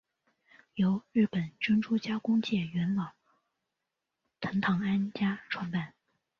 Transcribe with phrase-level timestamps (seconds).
[0.73, 3.11] 由日本珍珠加工界元老
[4.39, 5.93] 藤堂安家创办。